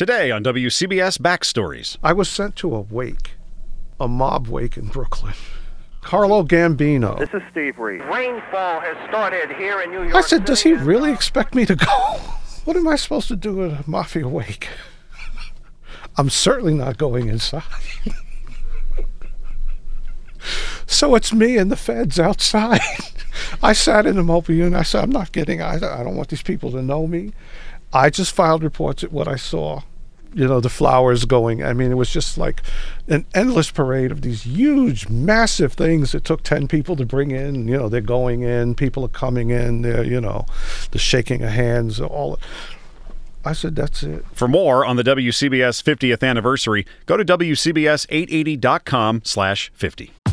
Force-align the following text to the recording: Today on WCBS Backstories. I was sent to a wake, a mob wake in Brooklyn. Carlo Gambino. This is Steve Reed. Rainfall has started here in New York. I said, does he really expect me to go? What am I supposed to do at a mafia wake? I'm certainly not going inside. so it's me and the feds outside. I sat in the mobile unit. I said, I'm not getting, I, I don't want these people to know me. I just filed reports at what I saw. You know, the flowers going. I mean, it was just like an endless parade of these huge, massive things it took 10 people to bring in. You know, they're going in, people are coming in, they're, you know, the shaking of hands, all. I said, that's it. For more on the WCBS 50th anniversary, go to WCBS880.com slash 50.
Today 0.00 0.30
on 0.30 0.42
WCBS 0.42 1.18
Backstories. 1.18 1.98
I 2.02 2.14
was 2.14 2.26
sent 2.26 2.56
to 2.56 2.74
a 2.74 2.80
wake, 2.80 3.32
a 4.00 4.08
mob 4.08 4.48
wake 4.48 4.78
in 4.78 4.86
Brooklyn. 4.86 5.34
Carlo 6.00 6.42
Gambino. 6.42 7.18
This 7.18 7.28
is 7.34 7.42
Steve 7.50 7.78
Reed. 7.78 8.00
Rainfall 8.06 8.80
has 8.80 8.96
started 9.10 9.54
here 9.58 9.78
in 9.82 9.90
New 9.90 10.04
York. 10.04 10.14
I 10.14 10.22
said, 10.22 10.46
does 10.46 10.62
he 10.62 10.72
really 10.72 11.12
expect 11.12 11.54
me 11.54 11.66
to 11.66 11.76
go? 11.76 11.86
What 12.64 12.78
am 12.78 12.88
I 12.88 12.96
supposed 12.96 13.28
to 13.28 13.36
do 13.36 13.62
at 13.66 13.72
a 13.72 13.90
mafia 13.90 14.26
wake? 14.26 14.68
I'm 16.16 16.30
certainly 16.30 16.72
not 16.72 16.96
going 16.96 17.28
inside. 17.28 17.62
so 20.86 21.14
it's 21.14 21.34
me 21.34 21.58
and 21.58 21.70
the 21.70 21.76
feds 21.76 22.18
outside. 22.18 22.80
I 23.62 23.74
sat 23.74 24.06
in 24.06 24.16
the 24.16 24.22
mobile 24.22 24.54
unit. 24.54 24.80
I 24.80 24.82
said, 24.82 25.04
I'm 25.04 25.10
not 25.10 25.32
getting, 25.32 25.60
I, 25.60 25.74
I 25.74 26.02
don't 26.02 26.16
want 26.16 26.30
these 26.30 26.40
people 26.40 26.70
to 26.70 26.80
know 26.80 27.06
me. 27.06 27.34
I 27.92 28.08
just 28.08 28.34
filed 28.34 28.62
reports 28.62 29.04
at 29.04 29.12
what 29.12 29.28
I 29.28 29.36
saw. 29.36 29.82
You 30.32 30.46
know, 30.46 30.60
the 30.60 30.68
flowers 30.68 31.24
going. 31.24 31.62
I 31.62 31.72
mean, 31.72 31.90
it 31.90 31.96
was 31.96 32.10
just 32.10 32.38
like 32.38 32.62
an 33.08 33.26
endless 33.34 33.70
parade 33.70 34.12
of 34.12 34.22
these 34.22 34.42
huge, 34.42 35.08
massive 35.08 35.72
things 35.72 36.14
it 36.14 36.24
took 36.24 36.42
10 36.42 36.68
people 36.68 36.94
to 36.96 37.04
bring 37.04 37.32
in. 37.32 37.66
You 37.66 37.78
know, 37.78 37.88
they're 37.88 38.00
going 38.00 38.42
in, 38.42 38.74
people 38.74 39.04
are 39.04 39.08
coming 39.08 39.50
in, 39.50 39.82
they're, 39.82 40.04
you 40.04 40.20
know, 40.20 40.46
the 40.92 40.98
shaking 40.98 41.42
of 41.42 41.50
hands, 41.50 42.00
all. 42.00 42.38
I 43.44 43.54
said, 43.54 43.74
that's 43.74 44.02
it. 44.02 44.24
For 44.32 44.46
more 44.46 44.84
on 44.84 44.96
the 44.96 45.02
WCBS 45.02 45.82
50th 45.82 46.22
anniversary, 46.26 46.86
go 47.06 47.16
to 47.16 47.24
WCBS880.com 47.24 49.22
slash 49.24 49.72
50. 49.74 50.12